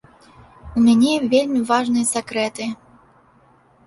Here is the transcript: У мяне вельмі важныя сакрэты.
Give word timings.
У 0.79 0.85
мяне 0.85 1.11
вельмі 1.33 1.61
важныя 1.71 2.05
сакрэты. 2.13 2.65